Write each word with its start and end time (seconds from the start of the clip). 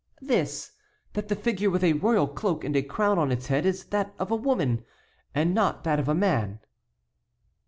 "This: 0.23 0.71
that 1.13 1.27
the 1.27 1.35
figure 1.35 1.69
with 1.69 1.83
a 1.83 1.93
royal 1.93 2.27
cloak 2.27 2.63
and 2.63 2.75
a 2.75 2.81
crown 2.81 3.19
on 3.19 3.31
its 3.31 3.45
head 3.49 3.67
is 3.67 3.83
that 3.89 4.15
of 4.17 4.31
a 4.31 4.35
woman, 4.35 4.83
and 5.35 5.53
not 5.53 5.83
that 5.83 5.99
of 5.99 6.07
a 6.09 6.15
man." 6.15 6.59